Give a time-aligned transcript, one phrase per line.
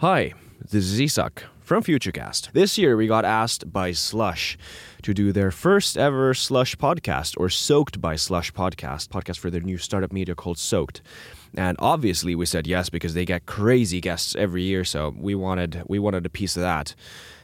[0.00, 0.32] Hi,
[0.70, 2.52] this is Isak from Futurecast.
[2.52, 4.56] This year we got asked by Slush
[5.02, 9.60] to do their first ever Slush podcast or Soaked by Slush podcast, podcast for their
[9.60, 11.02] new startup media called Soaked.
[11.56, 15.82] And obviously we said yes because they get crazy guests every year, so we wanted
[15.88, 16.94] we wanted a piece of that.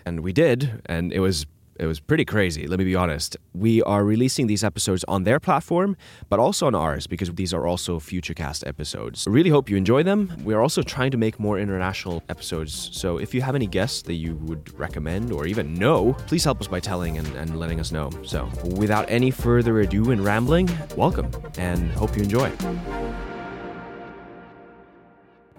[0.06, 1.46] And we did, and it was
[1.76, 3.36] it was pretty crazy, let me be honest.
[3.52, 5.96] We are releasing these episodes on their platform,
[6.28, 9.26] but also on ours because these are also Futurecast episodes.
[9.26, 10.32] I really hope you enjoy them.
[10.44, 14.02] We are also trying to make more international episodes, so if you have any guests
[14.02, 17.80] that you would recommend or even know, please help us by telling and, and letting
[17.80, 18.10] us know.
[18.22, 22.52] So, without any further ado and rambling, welcome and hope you enjoy.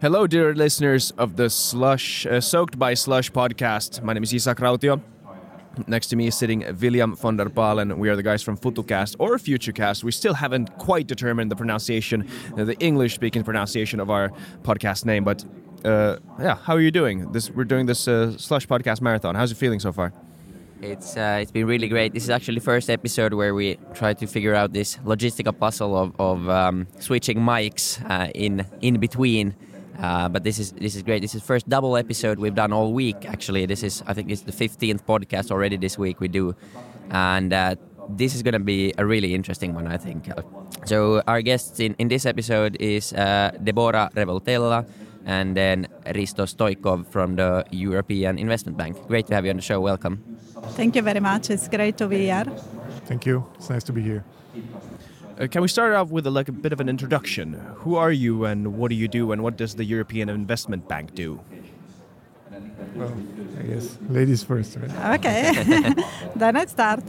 [0.02, 4.04] Hello, dear listeners of the Slush, uh, Soaked by Slush podcast.
[4.04, 5.02] My name is Isak Rautio.
[5.88, 7.98] Next to me is sitting William von der Palen.
[7.98, 10.04] We are the guys from Futucast or Futurecast.
[10.04, 14.32] We still haven't quite determined the pronunciation, the English-speaking pronunciation of our
[14.64, 15.24] podcast name.
[15.24, 15.46] But
[15.84, 17.32] uh, yeah, how are you doing?
[17.32, 19.36] This we're doing this uh, Slush podcast marathon.
[19.36, 20.14] How's it feeling so far?
[20.82, 22.14] It's uh, it's been really great.
[22.14, 25.96] This is actually the first episode where we try to figure out this logistical puzzle
[25.98, 29.56] of, of um, switching mics uh, in in between
[30.00, 31.22] uh, but this is this is great.
[31.22, 33.26] This is first double episode we've done all week.
[33.26, 36.56] Actually, this is I think it's the fifteenth podcast already this week we do,
[37.12, 37.76] and uh,
[38.10, 39.88] this is going to be a really interesting one.
[39.88, 40.30] I think.
[40.86, 44.86] So our guests in in this episode is uh, Debora Revoltella
[45.26, 48.96] and then Hristo Stoykov from the European Investment Bank.
[49.08, 49.82] Great to have you on the show.
[49.82, 50.22] Welcome.
[50.78, 51.50] Thank you very much.
[51.50, 52.46] It's great to be here.
[53.06, 53.46] Thank you.
[53.56, 54.24] It's nice to be here.
[55.38, 57.54] Uh, can we start off with a, like a bit of an introduction?
[57.84, 61.14] Who are you, and what do you do, and what does the European Investment Bank
[61.14, 61.42] do?
[62.96, 63.12] Well,
[63.60, 65.20] I guess ladies first, right?
[65.20, 65.52] Okay,
[66.38, 67.04] then I start.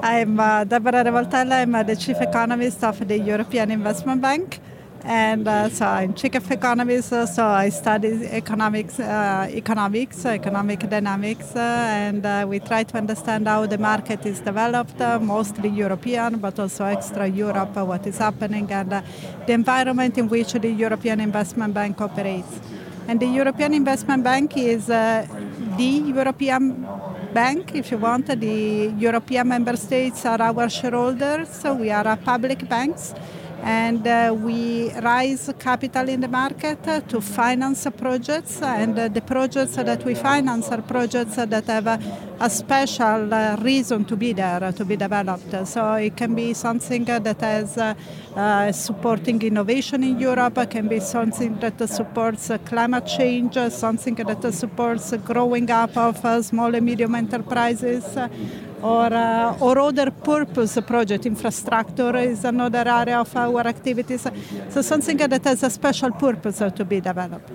[0.00, 1.62] I'm uh, Debora Revoltella.
[1.62, 4.60] I'm uh, the chief economist of the European Investment Bank
[5.04, 7.12] and uh, so I'm chief of economics.
[7.12, 12.96] Uh, so I study economics, uh, economics, economic dynamics, uh, and uh, we try to
[12.96, 18.18] understand how the market is developed, uh, mostly European, but also extra Europe, what is
[18.18, 22.60] happening, and the environment in which the European Investment Bank operates.
[23.08, 25.26] And the European Investment Bank is the
[25.78, 26.86] European
[27.34, 28.26] bank, if you want.
[28.26, 33.12] The European member states are our shareholders, so we are a public banks
[33.62, 39.20] and uh, we raise capital in the market uh, to finance projects and uh, the
[39.20, 44.64] projects that we finance are projects that have a special uh, reason to be there
[44.64, 45.54] uh, to be developed.
[45.66, 51.56] So it can be something that has uh, supporting innovation in Europe can be something
[51.60, 58.18] that supports climate change something that supports growing up of small and medium enterprises
[58.82, 61.26] or, uh, or other purpose project.
[61.26, 64.26] Infrastructure is another area of our activities.
[64.70, 67.50] So something that has a special purpose to be developed.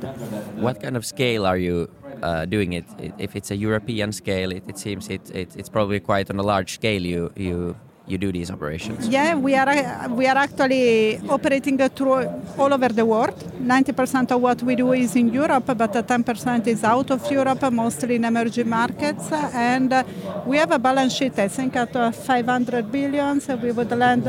[0.55, 1.89] What kind of scale are you
[2.21, 2.85] uh, doing it?
[3.17, 6.43] If it's a European scale, it, it seems it, it, it's probably quite on a
[6.43, 7.75] large scale you, you
[8.07, 9.07] you do these operations?
[9.07, 12.25] Yeah, we are we are actually operating through
[12.57, 13.35] all over the world.
[13.61, 18.15] 90% of what we do is in Europe, but 10% is out of Europe, mostly
[18.15, 19.31] in emerging markets.
[19.31, 19.93] And
[20.45, 23.41] we have a balance sheet, I think, at 500 billion.
[23.41, 24.23] So we would lend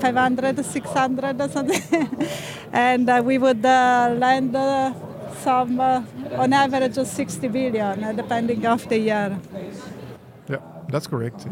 [0.00, 2.26] 500, 600 something,
[2.72, 4.54] and uh, we would uh, lend.
[4.54, 4.92] Uh,
[5.38, 6.02] some, uh,
[6.36, 9.38] on average, 60 billion, uh, depending of the year.
[10.48, 10.58] Yeah,
[10.88, 11.46] that's correct.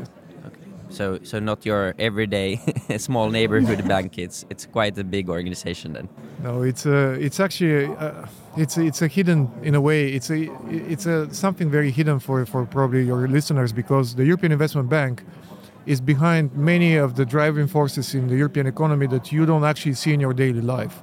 [0.96, 2.56] So, so not your everyday
[2.96, 4.16] small neighborhood bank.
[4.16, 6.08] It's it's quite a big organization then.
[6.42, 10.08] No, it's a, it's actually a, it's a, it's a hidden in a way.
[10.16, 14.52] It's a it's a something very hidden for for probably your listeners because the European
[14.52, 15.22] Investment Bank
[15.84, 19.94] is behind many of the driving forces in the European economy that you don't actually
[19.94, 21.02] see in your daily life.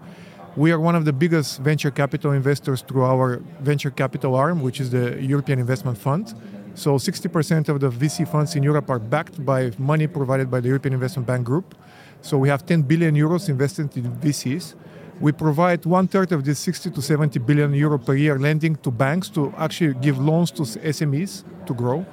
[0.55, 4.79] We are one of the biggest venture capital investors through our venture capital arm, which
[4.79, 6.33] is the European Investment Fund
[6.75, 10.67] so 60% of the VC funds in Europe are backed by money provided by the
[10.67, 11.75] European Investment Bank Group.
[12.21, 14.75] So we have 10 billion euros invested in VCs.
[15.19, 18.91] We provide one third of this 60 to 70 billion euro per year lending to
[18.91, 22.05] banks to actually give loans to SMEs to grow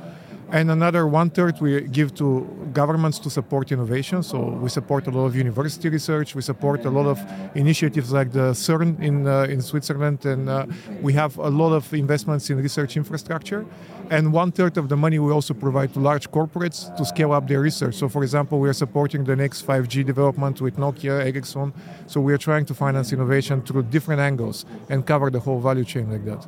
[0.52, 4.23] and another one third we give to governments to support innovation.
[4.23, 6.35] So we support a lot of university research.
[6.35, 7.19] We support a lot of
[7.55, 10.67] initiatives like the CERN in uh, in Switzerland, and uh,
[11.02, 13.64] we have a lot of investments in research infrastructure.
[14.11, 17.47] And one third of the money we also provide to large corporates to scale up
[17.47, 17.94] their research.
[17.94, 21.73] So, for example, we are supporting the next 5G development with Nokia, Ericsson.
[22.08, 25.85] So we are trying to finance innovation through different angles and cover the whole value
[25.85, 26.44] chain like that.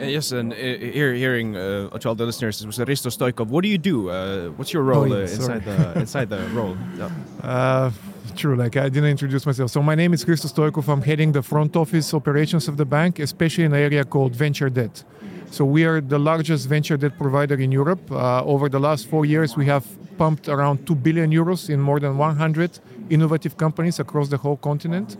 [0.00, 3.48] Uh, yes, and uh, here, hearing uh, to all the listeners, it was Hristo Stoykov.
[3.48, 4.08] What do you do?
[4.08, 6.76] Uh, what's your role oh, uh, inside the inside the role?
[6.96, 7.10] Yeah.
[7.42, 7.90] Uh,
[8.34, 8.56] true.
[8.56, 9.70] Like I didn't introduce myself.
[9.70, 10.88] So my name is Hristo Stoykov.
[10.88, 14.70] I'm heading the front office operations of the bank, especially in an area called venture
[14.70, 15.04] debt.
[15.50, 18.10] So we are the largest venture debt provider in Europe.
[18.10, 19.84] Uh, over the last four years, we have
[20.16, 22.78] pumped around 2 billion euros in more than 100
[23.10, 25.16] innovative companies across the whole continent,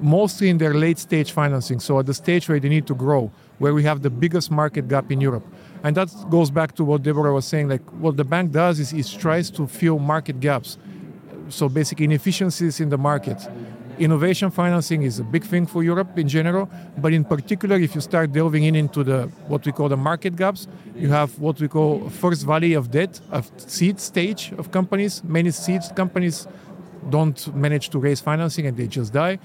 [0.00, 1.78] mostly in their late stage financing.
[1.78, 3.30] So at the stage where they need to grow,
[3.60, 5.46] where we have the biggest market gap in Europe.
[5.84, 7.68] And that goes back to what Debora was saying.
[7.68, 10.76] Like what the bank does is it tries to fill market gaps.
[11.48, 13.38] So basic inefficiencies in the market
[14.00, 18.00] innovation financing is a big thing for Europe in general, but in particular, if you
[18.00, 20.66] start delving in into the what we call the market gaps,
[20.96, 25.22] you have what we call first valley of death, a seed stage of companies.
[25.22, 26.48] Many seed companies
[27.08, 29.38] don't manage to raise financing and they just die.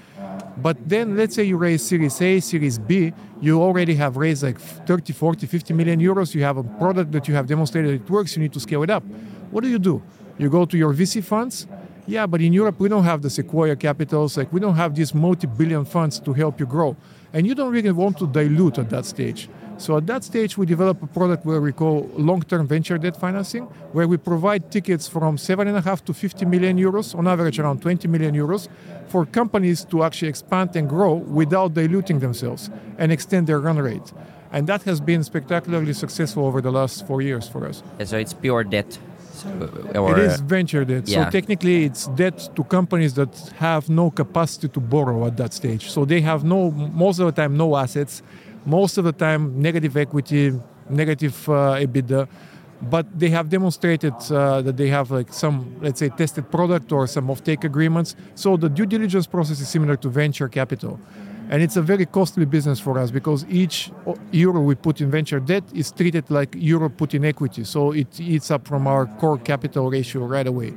[0.58, 4.58] But then let's say you raise Series A, Series B, you already have raised like
[4.58, 6.34] 30, 40, 50 million euros.
[6.34, 8.90] You have a product that you have demonstrated it works, you need to scale it
[8.90, 9.04] up.
[9.50, 10.02] What do you do?
[10.38, 11.66] You go to your VC funds
[12.08, 14.36] yeah, but in Europe, we don't have the Sequoia capitals.
[14.36, 16.96] Like, we don't have these multi billion funds to help you grow.
[17.32, 19.48] And you don't really want to dilute at that stage.
[19.78, 23.16] So, at that stage, we develop a product where we call long term venture debt
[23.16, 28.08] financing, where we provide tickets from 7.5 to 50 million euros, on average around 20
[28.08, 28.68] million euros,
[29.08, 34.12] for companies to actually expand and grow without diluting themselves and extend their run rate.
[34.52, 37.82] And that has been spectacularly successful over the last four years for us.
[38.04, 38.98] so, it's pure debt
[39.94, 41.08] or, it is uh, venture debt.
[41.08, 41.24] Yeah.
[41.24, 45.90] So technically, it's debt to companies that have no capacity to borrow at that stage.
[45.90, 48.22] So they have no, most of the time, no assets.
[48.66, 50.52] Most of the time, negative equity,
[50.90, 52.28] negative uh, EBITDA.
[52.82, 57.06] But they have demonstrated uh, that they have like some, let's say, tested product or
[57.06, 58.16] some offtake agreements.
[58.34, 61.00] So the due diligence process is similar to venture capital.
[61.48, 63.92] And it's a very costly business for us because each
[64.32, 67.64] euro we put in venture debt is treated like euro put in equity.
[67.64, 70.74] So it eats up from our core capital ratio right away.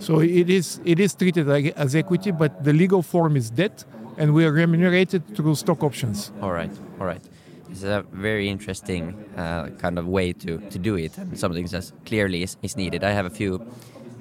[0.00, 3.84] So it is it is treated like as equity, but the legal form is debt,
[4.16, 6.32] and we are remunerated through stock options.
[6.40, 6.70] All right,
[7.00, 7.22] all right.
[7.70, 11.92] It's a very interesting uh, kind of way to, to do it, and something that
[12.06, 13.04] clearly is, is needed.
[13.04, 13.60] I have a few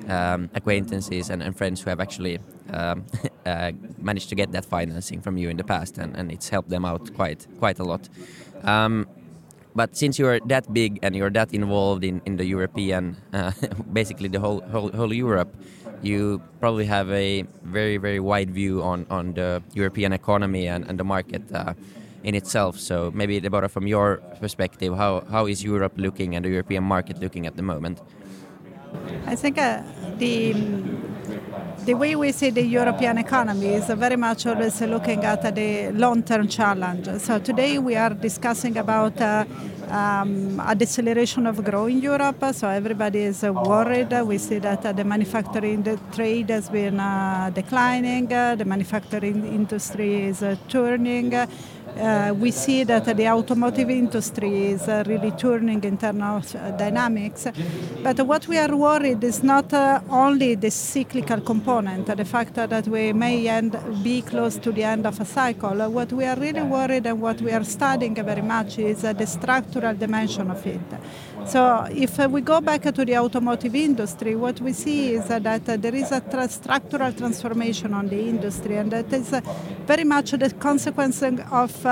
[0.07, 2.39] um, acquaintances and, and, friends who have actually
[2.71, 3.05] um,
[3.45, 6.69] uh, managed to get that financing from you in the past, and, and it's helped
[6.69, 8.07] them out quite quite a lot.
[8.63, 9.07] Um,
[9.75, 13.51] but since you're that big and you're that involved in, in the European, uh,
[13.93, 15.53] basically the whole, whole whole Europe,
[16.01, 20.99] you probably have a very very wide view on, on the European economy and, and
[20.99, 21.73] the market uh,
[22.23, 22.79] in itself.
[22.79, 27.19] So maybe Debora, from your perspective, how, how is Europe looking and the European market
[27.19, 28.01] looking at the moment?
[29.25, 29.83] I think uh,
[30.17, 30.55] the
[31.87, 36.49] the way we see the European economy is very much always looking at the long-term
[36.49, 37.07] challenge.
[37.21, 39.45] So today we are discussing about uh,
[39.89, 42.43] um, a deceleration of growth in Europe.
[42.51, 44.11] So everybody is uh, worried.
[44.21, 48.27] We see that uh, the manufacturing the trade has been uh, declining.
[48.27, 51.33] the manufacturing industry is uh, turning
[51.99, 56.71] uh, we see that the automotive industry is uh, really turning in terms of uh,
[56.71, 57.47] dynamics.
[58.03, 60.69] But what we are worried is not uh, only the
[61.27, 65.25] cyclical component, the fact that we may end, be close to the end of a
[65.25, 65.75] cycle.
[65.89, 69.27] What we are really worried and what we are studying very much is uh, the
[69.27, 70.79] structural dimension of it.
[71.45, 75.39] So if uh, we go back to the automotive industry, what we see is uh,
[75.39, 79.29] that there is a tra- structural transformation on the industry, and that is
[79.85, 81.85] very much the consequence of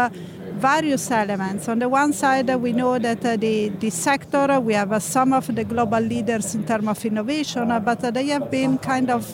[0.56, 1.68] various elements.
[1.68, 5.00] On the one side, uh, we know that uh, the, the sector, we have uh,
[5.00, 9.10] some of the global leaders in terms of innovation, uh, but they have been kind
[9.10, 9.26] of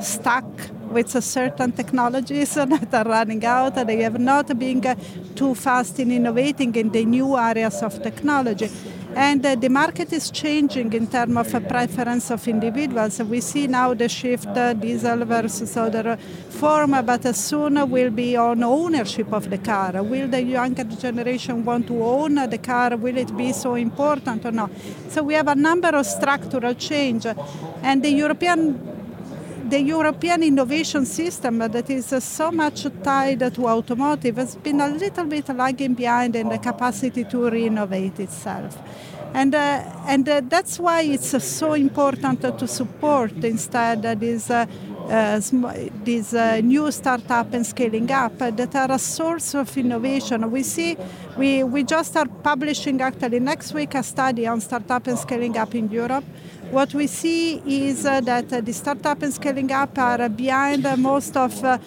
[0.00, 0.44] stuck
[0.90, 3.74] with certain technologies that are running out.
[3.74, 4.82] They have not been
[5.34, 8.70] too fast in innovating in the new areas of technology.
[9.16, 13.20] And uh, the market is changing in terms of a preference of individuals.
[13.22, 16.16] We see now the shift uh, diesel versus other
[16.50, 20.02] form, but soon will be on ownership of the car.
[20.02, 22.96] Will the younger generation want to own the car?
[22.96, 24.70] Will it be so important or not?
[25.10, 27.26] So we have a number of structural change,
[27.82, 28.93] and the European
[29.68, 35.24] the European innovation system that is so much tied to automotive has been a little
[35.24, 38.78] bit lagging behind in the capacity to renovate itself.
[39.32, 44.66] And, uh, and uh, that's why it's uh, so important to support instead this, uh,
[45.08, 45.40] uh,
[46.04, 50.48] this uh, new startup and scaling up that are a source of innovation.
[50.52, 50.96] We see,
[51.36, 55.74] we, we just are publishing actually next week a study on startup and scaling up
[55.74, 56.24] in Europe
[56.74, 61.36] what we see is uh, that uh, the startup and scaling up are behind most
[61.36, 61.78] of uh,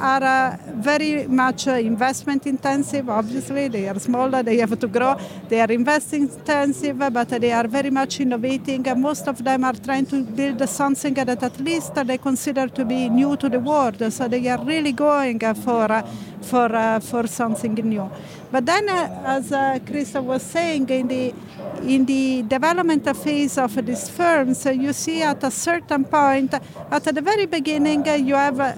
[0.00, 3.08] are uh, very much uh, investment intensive.
[3.08, 5.16] Obviously, they are smaller, they have to grow.
[5.48, 8.84] They are investing intensive, but they are very much innovating.
[9.00, 13.08] most of them are trying to build something that at least they consider to be
[13.08, 14.12] new to the world.
[14.12, 16.04] So they are really going for
[16.42, 18.10] for for something new.
[18.50, 21.34] But then, as uh, Hristo was saying, in the
[21.82, 26.54] in the development phase of these firms, you see at a certain point,
[26.90, 28.74] at the very beginning, uh, you have uh,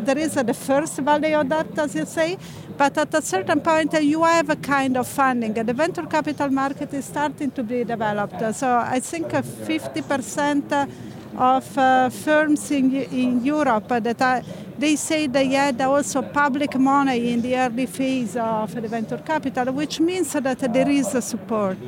[0.00, 2.38] there is uh, the first valley of death, as you say,
[2.76, 5.52] but at a certain point you have a kind of funding.
[5.52, 8.40] The venture capital market is starting to be developed.
[8.54, 10.88] So I think 50%
[11.36, 14.42] of uh, firms in, in Europe that are,
[14.78, 19.72] they say they had also public money in the early phase of the venture capital,
[19.72, 21.78] which means that there is a support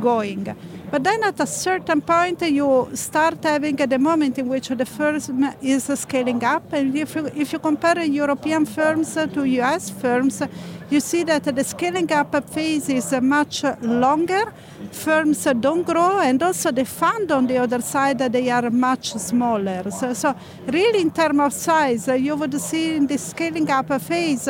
[0.00, 0.54] going.
[0.90, 5.20] But then at a certain point, you start having the moment in which the firm
[5.62, 6.72] is scaling up.
[6.72, 10.42] And if you, if you compare European firms to US firms,
[10.90, 14.52] you see that the scaling up phase is much longer.
[14.90, 19.88] Firms don't grow, and also the fund on the other side, they are much smaller.
[19.92, 20.34] So, so
[20.66, 24.48] really, in terms of size, you would see in the scaling up phase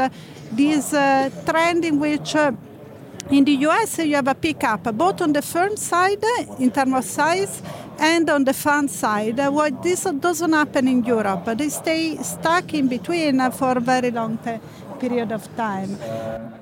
[0.50, 2.52] this uh, trend in which uh,
[3.30, 6.24] in the US, you have a pickup both on the firm side
[6.58, 7.62] in terms of size
[7.98, 9.38] and on the fund side.
[9.38, 11.44] What this doesn't happen in Europe.
[11.56, 14.60] They stay stuck in between for a very long time
[15.00, 15.90] period of time.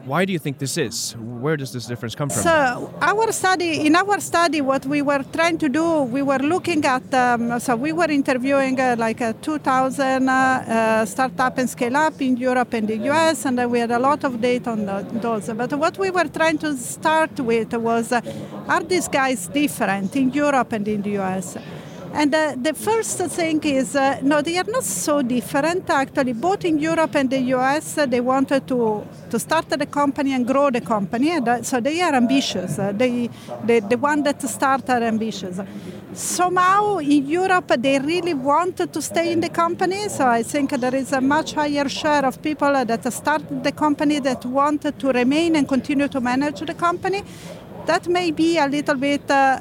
[0.05, 1.15] Why do you think this is?
[1.45, 2.43] Where does this difference come from?
[2.43, 6.85] So, our study, in our study, what we were trying to do, we were looking
[6.85, 11.97] at, um, so we were interviewing uh, like uh, 2,000 uh, uh, startup and scale
[11.97, 15.07] up in Europe and the US, and we had a lot of data on the,
[15.21, 15.49] those.
[15.49, 18.21] But what we were trying to start with was, uh,
[18.69, 21.57] are these guys different in Europe and in the US?
[22.13, 25.89] And uh, the first thing is, uh, no, they are not so different.
[25.91, 30.33] Actually, both in Europe and the US, uh, they wanted to, to start the company
[30.33, 31.31] and grow the company.
[31.31, 32.79] And, uh, so they are ambitious.
[32.79, 33.29] Uh, they,
[33.65, 35.61] they, the one that start are ambitious.
[36.15, 40.09] Somehow in Europe, they really wanted to stay in the company.
[40.09, 44.19] So I think there is a much higher share of people that started the company
[44.21, 47.23] that wanted to remain and continue to manage the company.
[47.87, 49.61] That may be a little bit uh,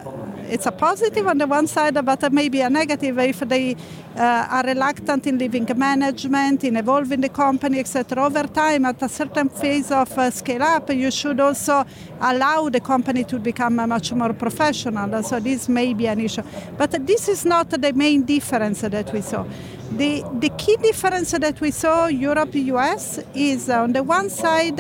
[0.50, 3.76] it's a positive on the one side, but maybe a negative if they
[4.16, 8.26] uh, are reluctant in leaving management, in evolving the company, etc.
[8.26, 11.86] Over time, at a certain phase of uh, scale up, you should also
[12.22, 15.24] allow the company to become much more professional.
[15.24, 16.44] So this may be an issue.
[16.78, 19.46] But this is not the main difference that we saw.
[19.92, 24.80] The, the key difference that we saw Europe US is on the one side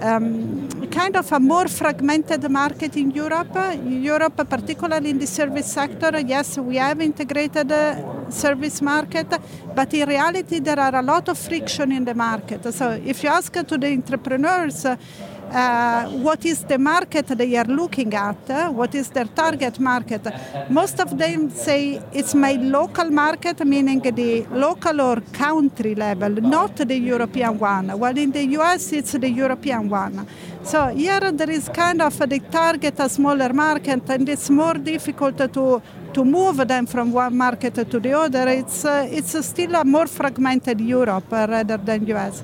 [0.00, 3.56] um, kind of a more fragmented market in Europe.
[3.84, 9.26] Europe, particularly in the service sector, yes, we have integrated uh, service market,
[9.74, 12.72] but in reality, there are a lot of friction in the market.
[12.74, 14.86] So if you ask to the entrepreneurs,
[15.52, 20.26] uh, what is the market they are looking at, uh, what is their target market.
[20.70, 26.76] Most of them say it's my local market, meaning the local or country level, not
[26.76, 27.90] the European one.
[27.90, 30.26] While in the US, it's the European one.
[30.62, 35.36] So here there is kind of the target a smaller market, and it's more difficult
[35.52, 35.82] to
[36.12, 38.46] to move them from one market to the other.
[38.48, 42.42] It's uh, it's still a more fragmented Europe uh, rather than US.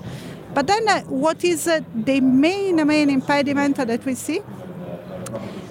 [0.59, 4.41] But then uh, what is uh, the main, main impediment that we see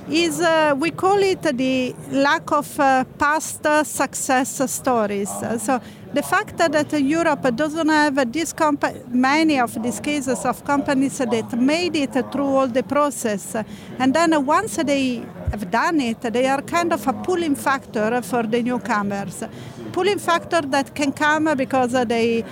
[0.09, 5.29] is uh, we call it the lack of uh, past success stories.
[5.57, 5.81] So
[6.13, 11.59] the fact that Europe doesn't have this comp- many of these cases of companies that
[11.59, 13.57] made it through all the process,
[13.99, 18.43] and then once they have done it, they are kind of a pulling factor for
[18.43, 19.43] the newcomers.
[19.91, 22.45] Pulling factor that can come because they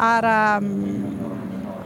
[0.00, 0.56] are.
[0.56, 1.21] Um,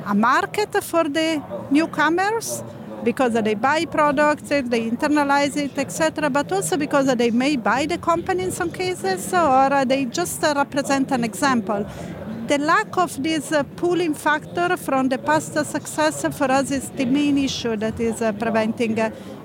[0.06, 2.62] a market for the newcomers
[3.04, 6.28] because they buy products, they internalize it, etc.
[6.30, 11.12] But also because they may buy the company in some cases, or they just represent
[11.12, 11.86] an example.
[12.48, 17.38] The lack of this pooling factor from the past success for us is the main
[17.38, 18.96] issue that is preventing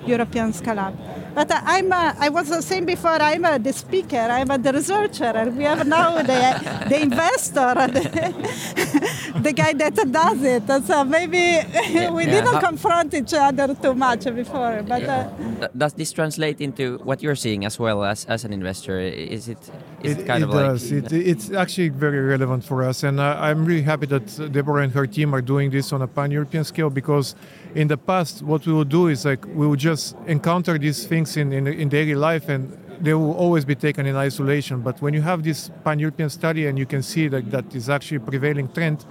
[0.05, 0.93] European scale up.
[1.33, 5.23] But I'm, a, I was saying before, I'm a, the speaker, I'm a, the researcher,
[5.23, 10.63] and we have now the, the investor, the, the guy that does it.
[10.85, 12.41] So maybe yeah, we yeah.
[12.41, 14.83] didn't confront each other too much before.
[14.85, 19.00] But uh, does this translate into what you're seeing as well as, as an investor?
[19.00, 19.57] Is it,
[20.03, 20.91] is it, it kind it of does.
[20.91, 21.11] like?
[21.11, 24.93] It, it's actually very relevant for us, and uh, I'm really happy that Debora and
[24.93, 27.35] her team are doing this on a pan-European scale because
[27.75, 31.20] in the past, what we would do is like we would just encounter these things
[31.37, 34.81] in, in, in daily life and they will always be taken in isolation.
[34.81, 38.17] But when you have this pan-European study and you can see that that is actually
[38.17, 39.05] a prevailing trend,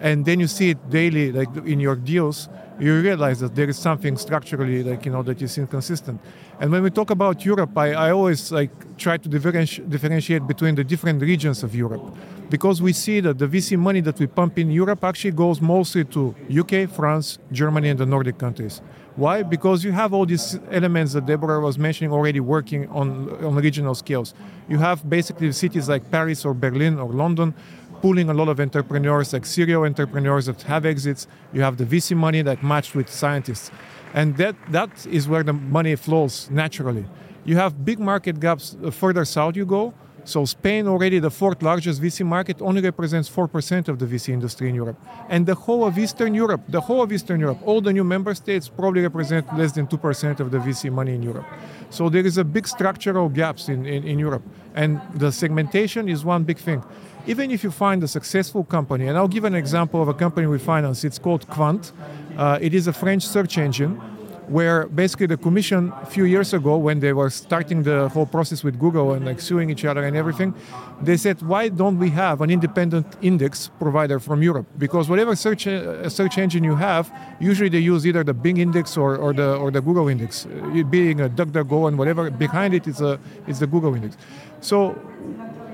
[0.00, 3.78] and then you see it daily, like in your deals, you realize that there is
[3.78, 6.18] something structurally, like you know, that is inconsistent.
[6.58, 10.74] And when we talk about Europe, I, I always like try to differenti- differentiate between
[10.74, 12.16] the different regions of Europe,
[12.48, 16.04] because we see that the VC money that we pump in Europe actually goes mostly
[16.06, 18.80] to UK, France, Germany, and the Nordic countries.
[19.16, 19.42] Why?
[19.42, 23.94] Because you have all these elements that Debora was mentioning already working on, on regional
[23.94, 24.34] scales.
[24.68, 27.54] You have basically cities like Paris or Berlin or London
[28.00, 31.26] pulling a lot of entrepreneurs, like serial entrepreneurs that have exits.
[31.52, 33.70] You have the VC money that matched with scientists.
[34.14, 37.04] And that, that is where the money flows naturally.
[37.44, 39.94] You have big market gaps the further south you go.
[40.24, 44.68] So Spain, already the fourth largest VC market, only represents 4% of the VC industry
[44.68, 44.98] in Europe.
[45.28, 48.34] And the whole of Eastern Europe, the whole of Eastern Europe, all the new member
[48.34, 51.46] states probably represent less than 2% of the VC money in Europe.
[51.90, 54.42] So there is a big structural gaps in, in, in Europe.
[54.74, 56.82] And the segmentation is one big thing
[57.26, 60.46] even if you find a successful company, and I'll give an example of a company
[60.46, 61.92] we finance, it's called Qwant.
[62.36, 64.00] Uh, it is a French search engine
[64.50, 68.64] where basically the commission a few years ago when they were starting the whole process
[68.64, 70.52] with google and like suing each other and everything
[71.02, 74.66] they said why don't we have an independent index provider from europe?
[74.76, 78.96] Because whatever search uh, search engine you have usually they use either the bing index
[78.96, 80.46] or, or the or the google index.
[80.46, 84.16] Uh, Bing a duckduckgo and whatever behind it is a is the google index.
[84.60, 85.00] So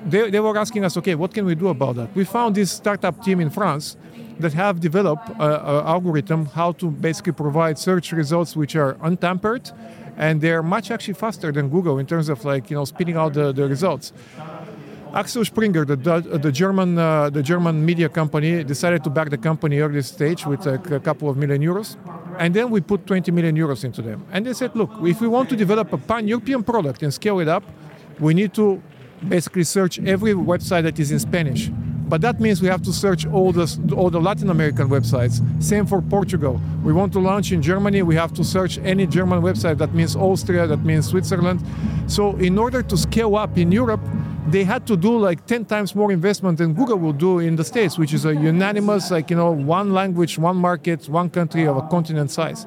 [0.07, 2.15] they, they were asking us, okay, what can we do about that?
[2.15, 3.97] We found this startup team in France
[4.41, 9.71] that have developed an algorithm how to basically provide search results which are untampered,
[10.17, 13.35] and they're much actually faster than Google in terms of like you know spitting out
[13.35, 14.13] the, the results.
[15.15, 19.39] Axel Springer, the, uh, the German uh, the German media company, decided to back the
[19.39, 21.97] company early stage with like a couple of million euros,
[22.39, 24.27] and then we put 20 million euros into them.
[24.33, 27.49] And they said, look, if we want to develop a pan-European product and scale it
[27.49, 27.63] up,
[28.19, 28.83] we need to
[29.27, 31.71] basically search every website that is in Spanish.
[32.09, 35.43] But that means we have to search all the, all the Latin American websites.
[35.63, 36.61] Same for Portugal.
[36.85, 39.79] We want to launch in Germany, we have to search any German website.
[39.79, 41.61] That means Austria, that means Switzerland.
[42.07, 44.01] So, in order to scale up in Europe,
[44.49, 47.65] they had to do like 10 times more investment than Google will do in the
[47.65, 51.77] States, which is a unanimous, like, you know, one language, one market, one country of
[51.77, 52.67] a continent size.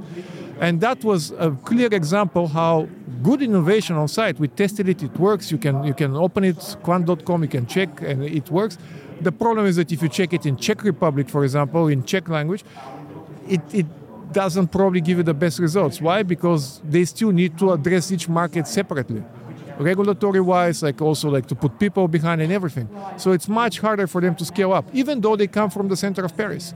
[0.60, 2.90] And that was a clear example how
[3.24, 4.40] good innovation on site.
[4.40, 5.52] We tested it; it works.
[5.52, 8.78] You can you can open it qwant.com, You can check, and it works.
[9.22, 12.30] The problem is that if you check it in Czech Republic, for example, in Czech
[12.30, 12.64] language,
[13.48, 13.86] it, it
[14.32, 16.00] doesn't probably give you the best results.
[16.00, 16.24] Why?
[16.24, 19.24] Because they still need to address each market separately
[19.80, 24.08] regulatory wise like also like to put people behind and everything so it's much harder
[24.08, 26.74] for them to scale up even though they come from the center of paris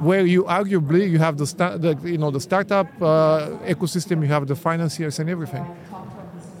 [0.00, 1.44] where you arguably you have the,
[1.78, 5.64] the you know the startup uh, ecosystem, you have the financiers and everything.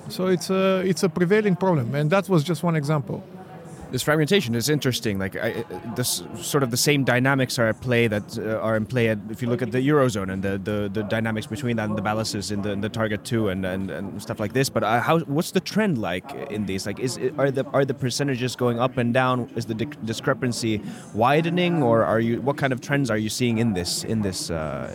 [0.08, 3.22] So it's a it's a prevailing problem, and that was just one example
[3.90, 5.18] this fragmentation is interesting.
[5.18, 8.86] Like I, this sort of the same dynamics are at play that uh, are in
[8.86, 11.88] play at, if you look at the eurozone and the, the, the dynamics between that
[11.88, 14.68] and the balances in the, in the target two and, and, and stuff like this.
[14.68, 16.86] But uh, how what's the trend like in these?
[16.86, 19.50] Like is are the are the percentages going up and down?
[19.56, 20.82] Is the discrepancy
[21.14, 24.50] widening, or are you what kind of trends are you seeing in this in this?
[24.50, 24.92] Uh,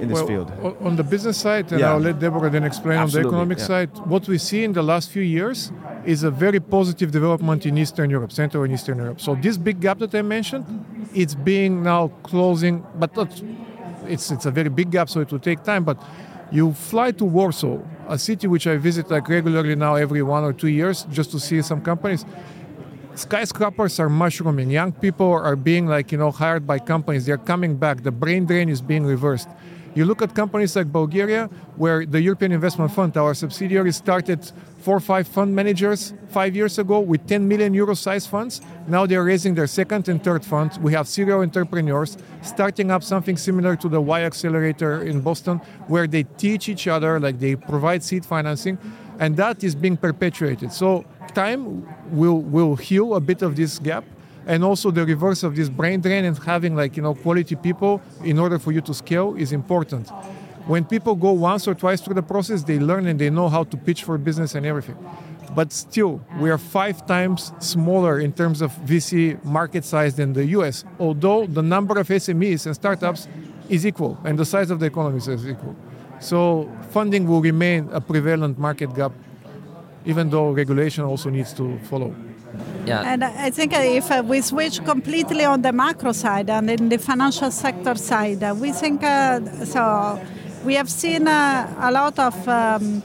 [0.00, 0.76] in this well, field?
[0.80, 1.90] On the business side, and yeah.
[1.90, 3.64] I'll let Debora then explain Absolutely, on the economic yeah.
[3.66, 5.72] side, what we see in the last few years
[6.04, 9.20] is a very positive development in Eastern Europe, Central and Eastern Europe.
[9.20, 10.64] So this big gap that I mentioned,
[11.14, 13.30] it's being now closing, but not,
[14.06, 15.84] it's it's a very big gap, so it will take time.
[15.84, 15.98] But
[16.50, 17.78] you fly to Warsaw,
[18.08, 21.40] a city which I visit like regularly now every one or two years, just to
[21.40, 22.24] see some companies.
[23.14, 24.70] Skyscrapers are mushrooming.
[24.70, 27.26] Young people are being like you know hired by companies.
[27.26, 28.02] They're coming back.
[28.02, 29.48] The brain drain is being reversed.
[29.94, 34.40] You look at companies like Bulgaria, where the European Investment Fund, our subsidiary, started
[34.80, 38.60] four or five fund managers five years ago with 10 million euro size funds.
[38.88, 40.76] Now they're raising their second and third fund.
[40.82, 46.08] We have serial entrepreneurs starting up something similar to the Y Accelerator in Boston, where
[46.08, 48.78] they teach each other, like they provide seed financing,
[49.20, 50.72] and that is being perpetuated.
[50.72, 51.04] So
[51.34, 54.04] time will will heal a bit of this gap
[54.46, 58.00] and also the reverse of this brain drain and having like you know quality people
[58.22, 60.08] in order for you to scale is important.
[60.66, 63.64] When people go once or twice through the process they learn and they know how
[63.64, 64.96] to pitch for business and everything.
[65.54, 70.44] But still we are five times smaller in terms of vc market size than the
[70.44, 73.28] us although the number of smes and startups
[73.68, 75.76] is equal and the size of the economy is equal.
[76.20, 79.12] So funding will remain a prevalent market gap
[80.06, 82.14] even though regulation also needs to follow
[82.86, 83.02] yeah.
[83.12, 86.98] And I think if uh, we switch completely on the macro side and in the
[86.98, 90.20] financial sector side, uh, we think uh, so.
[90.64, 93.02] We have seen uh, a lot of um,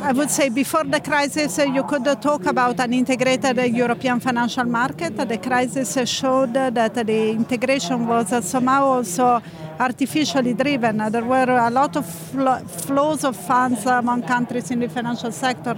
[0.00, 3.62] I would say before the crisis, uh, you could uh, talk about an integrated uh,
[3.62, 5.16] European financial market.
[5.16, 9.42] The crisis showed that the integration was somehow also
[9.78, 10.98] artificially driven.
[11.10, 15.74] There were a lot of fl- flows of funds among countries in the financial sector.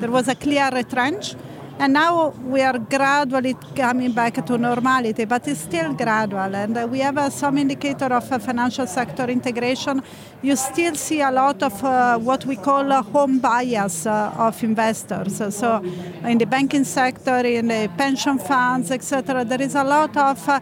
[0.00, 1.34] There was a clear retrench.
[1.82, 6.54] And now we are gradually coming back to normality, but it's still gradual.
[6.54, 10.00] And we have uh, some indicator of uh, financial sector integration.
[10.42, 14.62] You still see a lot of uh, what we call a home bias uh, of
[14.62, 15.42] investors.
[15.56, 15.82] So
[16.22, 20.60] in the banking sector, in the pension funds, etc., there is a lot of uh,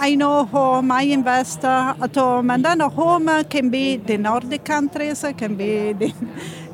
[0.00, 4.16] I know home, I invest uh, at home, and then a home can be the
[4.16, 6.14] Nordic countries, can be the,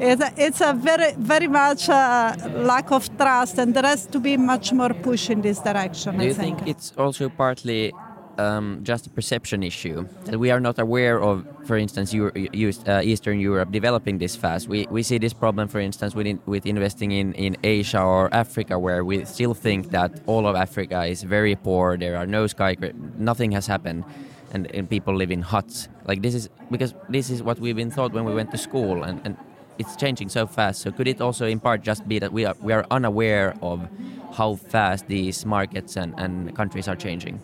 [0.00, 4.18] it's, a, it's a very, very much uh, lack of trust, and there has to
[4.20, 6.16] be much more push in this direction.
[6.16, 7.92] Do I you think it's also partly
[8.38, 13.00] um, just a perception issue that we are not aware of, for instance, Euro- uh,
[13.02, 14.68] Eastern Europe developing this fast.
[14.68, 18.32] We, we see this problem, for instance, with, in, with investing in, in Asia or
[18.34, 21.96] Africa, where we still think that all of Africa is very poor.
[21.96, 24.04] There are no skyscrapers, nothing has happened,
[24.52, 25.88] and, and people live in huts.
[26.06, 29.04] Like this is because this is what we've been taught when we went to school,
[29.04, 29.36] and, and
[29.78, 30.82] it's changing so fast.
[30.82, 33.88] So could it also, in part, just be that we are we are unaware of
[34.34, 37.40] how fast these markets and, and countries are changing?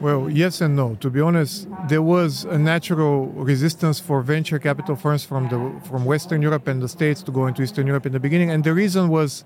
[0.00, 0.94] Well, yes and no.
[0.96, 6.04] To be honest, there was a natural resistance for venture capital firms from the from
[6.04, 8.74] Western Europe and the States to go into Eastern Europe in the beginning, and the
[8.74, 9.44] reason was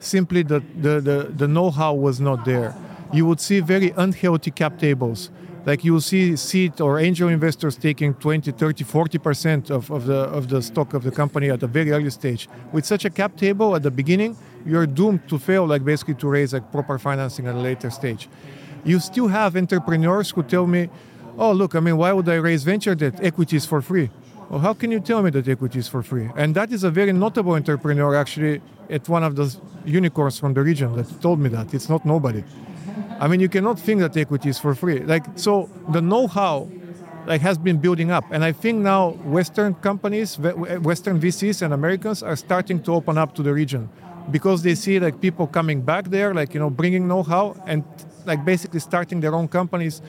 [0.00, 2.74] simply that the, the, the know-how was not there.
[3.12, 5.30] You would see very unhealthy cap tables.
[5.64, 10.14] Like you will see seed or angel investors taking 20, 30, 40% of, of, the,
[10.14, 12.48] of the stock of the company at a very early stage.
[12.72, 16.28] With such a cap table at the beginning, you're doomed to fail, like basically to
[16.28, 18.28] raise like proper financing at a later stage
[18.84, 20.88] you still have entrepreneurs who tell me,
[21.38, 23.20] oh, look, I mean, why would I raise venture debt?
[23.22, 24.10] Equity is for free.
[24.50, 26.28] Well, how can you tell me that equity is for free?
[26.36, 30.62] And that is a very notable entrepreneur, actually, at one of the unicorns from the
[30.62, 31.72] region that told me that.
[31.72, 32.44] It's not nobody.
[33.22, 34.98] I mean, you cannot think that equity is for free.
[34.98, 36.68] Like, so the know-how
[37.26, 38.24] like has been building up.
[38.32, 40.28] And i think now western companies
[40.90, 43.88] western vcs and americans are starting to open up to the region
[44.32, 47.84] because they see like people coming back there like you know bringing know-how and
[48.26, 50.02] like basically starting their own companies.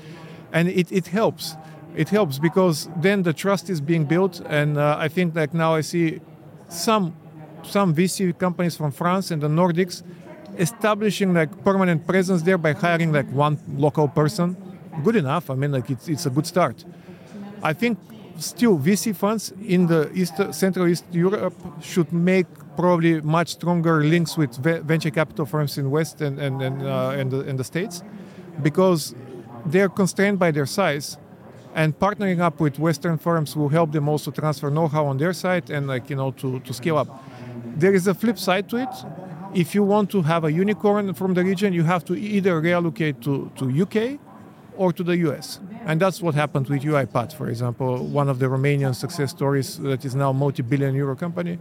[0.52, 1.56] And it, it helps.
[1.96, 4.42] It helps because then the trust is being built.
[4.48, 6.20] And uh, i think like now i see
[6.68, 7.16] some
[7.64, 10.04] some vc companies from france and the nordics
[10.58, 14.56] establishing like permanent presence there by hiring like one local person
[15.04, 16.86] good enough i mean like it's, it's a good start
[17.64, 17.98] i think
[18.38, 24.38] still vc funds in the east central east europe should make probably much stronger links
[24.38, 28.04] with venture capital firms in West and and and, uh, and, the, and the States,
[28.62, 29.16] because
[29.66, 31.18] they're constrained by their size,
[31.76, 35.70] and partnering up with Western firms will help them also transfer know-how on their side
[35.70, 37.10] and like you know to to scale up.
[37.76, 38.94] There is a flip side to it.
[39.54, 43.22] If you want to have a unicorn from the region, you have to either reallocate
[43.24, 44.20] to, to UK
[44.78, 45.60] or to the US.
[45.86, 50.04] And that's what happened with UiPath, for example, one of the Romanian success stories that
[50.06, 51.60] is now a multi-billion euro company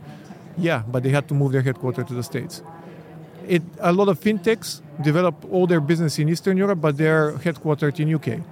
[0.56, 2.62] yeah, but they had to move their headquarters to the States.
[3.46, 7.98] It, a lot of fintechs develop all their business in Eastern Europe, but they're headquartered
[7.98, 8.44] in UK.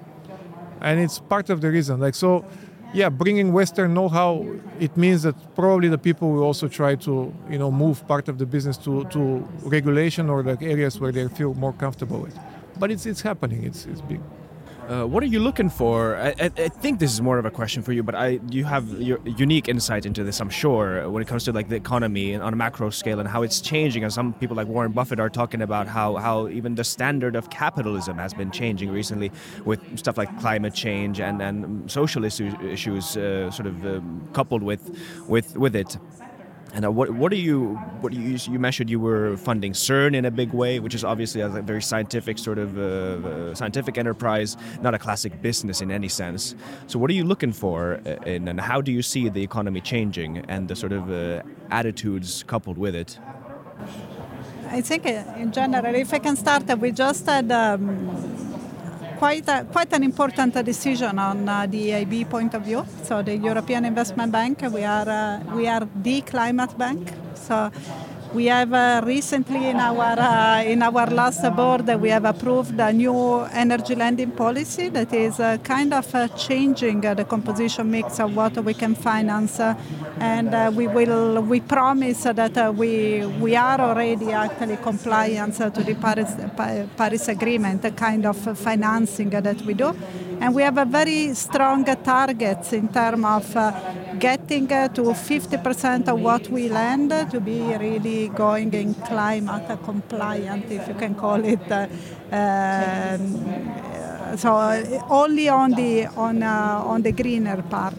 [0.81, 2.00] And it's part of the reason.
[2.00, 2.44] Like so,
[2.92, 4.46] yeah, bringing Western know-how,
[4.81, 8.38] it means that probably the people will also try to, you know, move part of
[8.38, 12.37] the business to, to regulation or like areas where they feel more comfortable with.
[12.79, 13.64] But it's it's happening.
[13.64, 14.20] It's it's big.
[14.90, 16.16] Uh, what are you looking for?
[16.16, 18.64] I, I, I, think this is more of a question for you, but I you
[18.64, 22.33] have your unique insight into this, I'm sure, when it comes to like the economy
[22.33, 24.03] and on a macro scale and how it's changing.
[24.03, 27.50] And some people like Warren Buffett are talking about how how even the standard of
[27.50, 29.31] capitalism has been changing recently
[29.64, 34.64] with stuff like climate change and and social issues, issues uh, sort of um, coupled
[34.64, 34.83] with
[35.29, 35.98] with with it.
[36.74, 40.24] And uh, what what do you what you you mentioned you were funding CERN in
[40.24, 44.56] a big way, which is obviously a very scientific sort of uh, uh, scientific enterprise,
[44.80, 46.54] not a classic business in any sense.
[46.87, 49.80] So what are you looking for, uh, in, and how do you see the economy
[49.80, 53.18] changing and the sort of uh, attitudes coupled with it?
[54.68, 57.50] I think uh, in general, if I can start, we just had.
[57.50, 58.60] Um,
[59.20, 62.87] quite a, quite an important decision on uh, the EIB point of view.
[63.02, 67.12] So the European Investment Bank, we are uh, we are the climate bank.
[67.35, 67.70] So
[68.32, 72.92] we have uh, recently in our uh, in our last board we have approved a
[72.92, 78.20] new energy lending policy that is uh, kind of uh, changing uh, the composition mix
[78.20, 79.74] of what we can finance, uh,
[80.20, 86.32] and we will we promise that we we are already actually compliant to the Paris
[86.96, 89.94] Paris Agreement, the kind of financing that we do
[90.40, 93.72] And we have a very strong targets in terms of uh,
[94.18, 100.64] getting uh, to 50% of what we land to be really going in climate compliant,
[100.70, 101.61] if you can call it.
[101.70, 101.88] Uh,
[102.33, 104.50] um, so
[105.11, 107.98] only on the on on the greener part.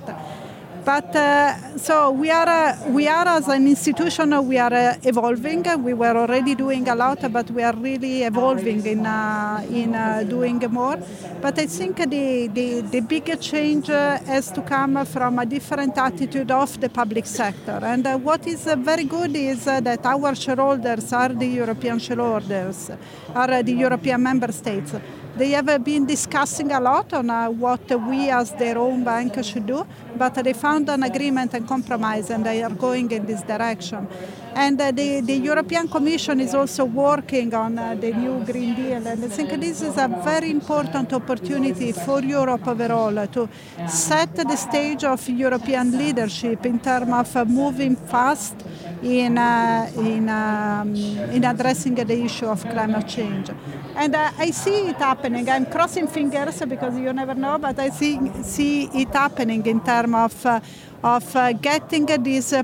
[0.83, 4.95] But uh, so we are, uh, we are as an institution, uh, we are uh,
[5.03, 5.63] evolving.
[5.83, 10.23] We were already doing a lot, but we are really evolving in uh, in uh,
[10.27, 10.97] doing more.
[11.39, 16.49] But I think the the, the big change has to come from a different attitude
[16.49, 17.79] of the public sector.
[17.83, 22.89] And what is very good is that our shareholders are the European shareholders,
[23.35, 24.95] are the European member states.
[25.37, 29.65] They have been discussing a lot on uh, what we as their own bank should
[29.65, 34.07] do, but they found an agreement and compromise and they are going in this direction.
[34.53, 39.07] And uh, the, the European Commission is also working on uh, the new Green Deal.
[39.07, 43.49] And I think this is a very important opportunity for Europe overall to
[43.87, 48.55] set the stage of European leadership in terms of uh, moving fast
[49.01, 53.49] in, in, um, in addressing the issue of climate change.
[53.95, 55.49] And I see it happening.
[55.49, 60.45] I'm crossing fingers because you never know, but I see, see it happening in terms
[60.45, 60.63] of,
[61.03, 62.63] of uh, getting this uh,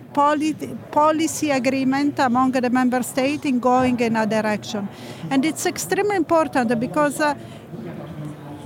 [0.91, 4.88] policy agreement among the member states in going in a direction.
[5.30, 7.36] And it's extremely important because uh,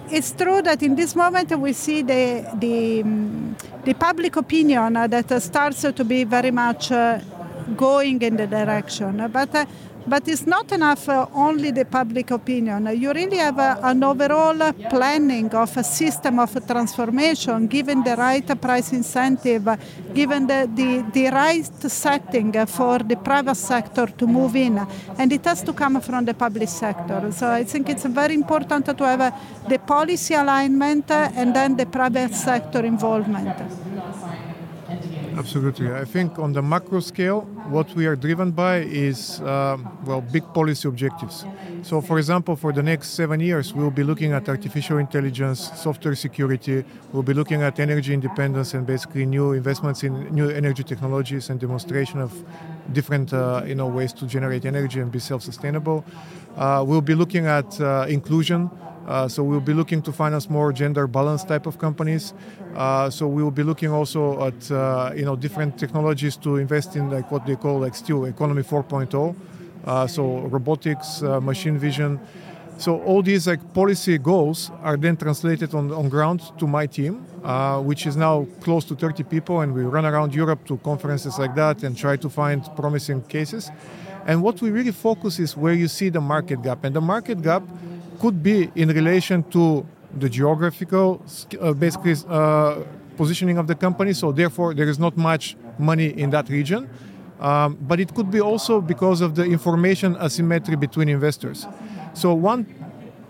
[0.10, 3.56] it's true that in this moment we see the, the, um,
[3.86, 6.92] the public opinion that starts to be very much
[7.78, 9.30] going in the direction.
[9.32, 9.66] But uh,
[10.08, 12.90] but it's not enough uh, only the public opinion.
[13.00, 18.62] You really have uh, an overall planning of a system of transformation, given the right
[18.62, 19.68] price incentive,
[20.14, 24.86] given the, the, the right setting for the private sector to move in.
[25.18, 27.32] And it has to come from the public sector.
[27.32, 29.32] So I think it's very important to have uh,
[29.68, 33.91] the policy alignment and then the private sector involvement.
[35.42, 35.92] Absolutely.
[35.92, 37.42] I think on the macro scale,
[37.76, 41.46] what we are driven by is, um, well, big policy objectives.
[41.82, 46.14] So, for example, for the next seven years, we'll be looking at artificial intelligence, software
[46.14, 51.50] security, we'll be looking at energy independence and basically new investments in new energy technologies
[51.50, 52.32] and demonstration of
[52.94, 56.06] different uh, you know, ways to generate energy and be self sustainable.
[56.56, 58.70] Uh, we'll be looking at uh, inclusion.
[59.08, 62.34] Uh, so we'll be looking to finance more gender balanced type of companies.
[62.76, 66.96] Uh, so we will be looking also at uh, you know different technologies to invest
[66.96, 69.36] in like what they call like still economy 4.0.
[69.84, 72.20] Uh, so robotics, uh, machine vision.
[72.78, 77.26] So all these like policy goals are then translated on on ground to my team,
[77.84, 81.54] which is now close to 30 people, and we run around Europe to conferences like
[81.56, 83.70] that and try to find promising cases.
[84.26, 87.42] And what we really focus is where you see the market gap, and the market
[87.42, 87.64] gap
[88.22, 89.84] could be in relation to
[90.22, 91.08] the geographical,
[91.60, 92.84] uh, basically uh,
[93.18, 94.14] positioning of the company.
[94.14, 96.88] So therefore, there is not much money in that region.
[97.40, 101.66] Um, but it could be also because of the information asymmetry between investors.
[102.14, 102.62] So one,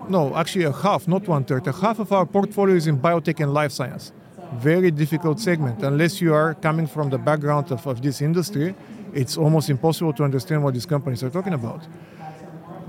[0.10, 3.40] no, actually a half, not one third, a half of our portfolio is in biotech
[3.40, 4.12] and life science.
[4.56, 5.82] Very difficult segment.
[5.82, 8.76] Unless you are coming from the background of, of this industry,
[9.14, 11.82] it's almost impossible to understand what these companies are talking about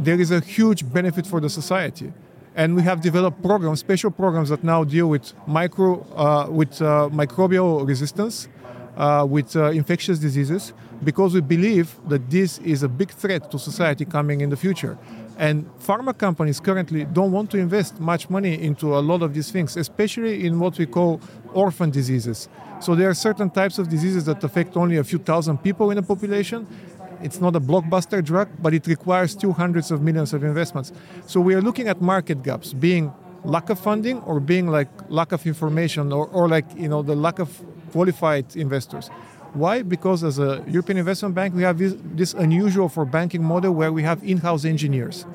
[0.05, 2.13] there is a huge benefit for the society.
[2.55, 7.09] And we have developed programs, special programs that now deal with micro, uh, with uh,
[7.11, 8.49] microbial resistance,
[8.97, 13.59] uh, with uh, infectious diseases, because we believe that this is a big threat to
[13.59, 14.99] society coming in the future.
[15.39, 19.51] And pharma companies currently don't want to invest much money into a lot of these
[19.51, 21.21] things, especially in what we call
[21.55, 22.49] orphan diseases.
[22.81, 25.99] So there are certain types of diseases that affect only a few thousand people in
[25.99, 26.67] a population,
[27.23, 30.93] it's not a blockbuster drug, but it requires still hundreds of millions of investments.
[31.27, 33.13] So we are looking at market gaps, being
[33.45, 37.17] lack of funding or being like lack of information or, or like you know the
[37.17, 37.61] lack of
[37.93, 39.11] qualified investors.
[39.55, 39.83] Why?
[39.83, 43.93] Because as a European Investment Bank, we have this, this unusual for banking model where
[43.93, 45.27] we have in-house engineers.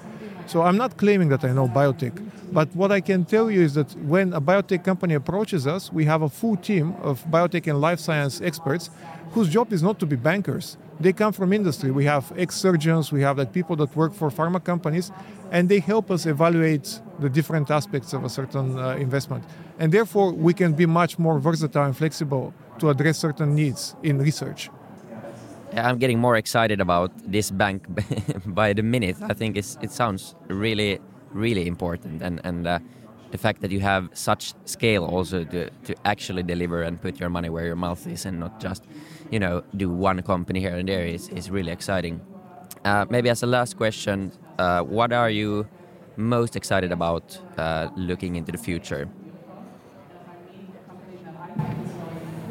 [0.47, 2.15] So I'm not claiming that I know biotech,
[2.51, 6.05] but what I can tell you is that when a biotech company approaches us, we
[6.05, 8.89] have a full team of biotech and life science experts
[9.31, 11.91] whose job is not to be bankers they come from industry.
[11.91, 15.11] We have ex-surgeons, we have like people that work for pharma companies,
[15.51, 19.43] and they help us evaluate the different aspects of a certain uh, investment.
[19.79, 24.17] And therefore, we can be much more versatile and flexible to address certain needs in
[24.19, 24.69] research.
[25.73, 27.85] I'm getting more excited about this bank
[28.45, 29.17] by the minute.
[29.21, 30.99] I think it sounds really,
[31.33, 32.79] really important, and and uh,
[33.31, 37.29] the fact that you have such scale also to to actually deliver and put your
[37.29, 38.83] money where your mouth is, and not just,
[39.31, 42.21] you know, do one company here and there is is really exciting.
[42.85, 45.67] Uh, maybe as a last question, uh, what are you
[46.15, 49.09] most excited about uh, looking into the future?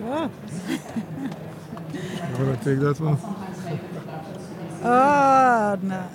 [0.05, 0.31] Ah.
[2.39, 3.19] You want to take that one?
[4.85, 6.09] Oh, no.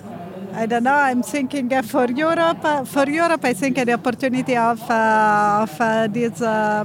[0.54, 0.94] I don't know.
[0.94, 2.64] I'm thinking for Europe.
[2.64, 6.84] Uh, for Europe, I think uh, the opportunity of uh, of uh, this uh,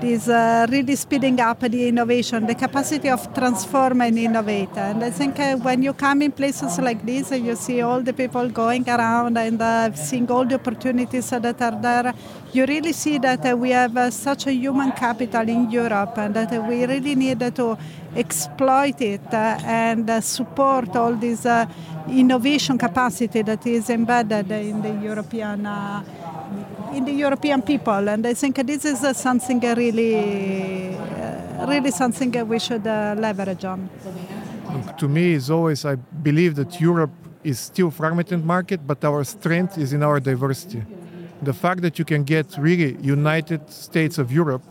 [0.00, 4.76] this uh, really speeding up the innovation, the capacity of transform and innovate.
[4.76, 8.48] And I think when you come in places like this, you see all the people
[8.48, 12.14] going around and seeing all the opportunities that are there.
[12.52, 16.84] You really see that we have such a human capital in Europe, and that we
[16.84, 17.76] really need to
[18.18, 21.66] exploit it uh, and uh, support all this uh,
[22.10, 25.66] innovation capacity that is embedded in the European
[26.92, 28.08] in the European people.
[28.08, 30.96] And I think this is something really,
[31.66, 33.88] really something we should leverage on.
[34.98, 37.12] To me, is always I believe that Europe
[37.44, 40.82] is still fragmented market, but our strength is in our diversity.
[41.42, 44.64] The fact that you can get really United States of Europe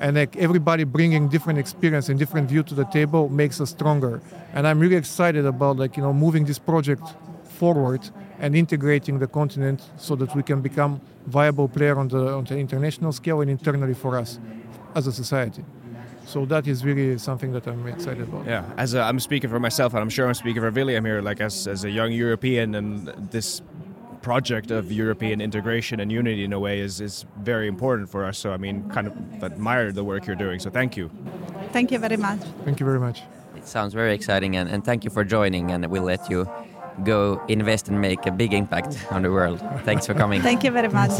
[0.00, 4.20] and like everybody bringing different experience and different view to the table makes us stronger.
[4.52, 7.02] And I'm really excited about like you know moving this project
[7.44, 12.44] forward and integrating the continent so that we can become viable player on the on
[12.44, 14.38] the international scale and internally for us
[14.94, 15.64] as a society.
[16.26, 18.46] So that is really something that I'm excited about.
[18.46, 21.20] Yeah, as a, I'm speaking for myself, and I'm sure I'm speaking for William here.
[21.20, 23.60] Like as as a young European, and this
[24.24, 28.38] project of European integration and unity in a way is, is very important for us.
[28.38, 30.58] So, I mean, kind of admire the work you're doing.
[30.60, 31.10] So, thank you.
[31.72, 32.40] Thank you very much.
[32.64, 33.22] Thank you very much.
[33.54, 35.70] It sounds very exciting, and, and thank you for joining.
[35.72, 36.48] And we'll let you
[37.02, 39.60] go invest and make a big impact on the world.
[39.84, 40.40] Thanks for coming.
[40.40, 41.12] thank you very much.